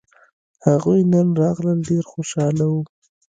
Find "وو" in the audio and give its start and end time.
2.69-2.81